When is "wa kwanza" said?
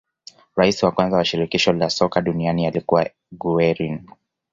0.83-1.17